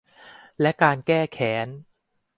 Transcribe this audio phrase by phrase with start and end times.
[0.61, 1.67] และการแก้แค้น